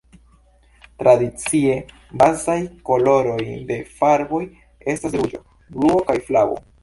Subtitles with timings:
[1.01, 1.75] Tradicie,
[2.21, 2.55] bazaj
[2.89, 4.41] koloroj de farboj
[4.95, 5.45] estas ruĝo,
[5.77, 6.59] bluo kaj flavo.